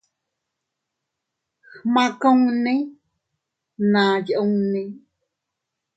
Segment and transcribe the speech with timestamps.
[1.81, 2.73] Gmakunni
[3.91, 4.83] naa yunni.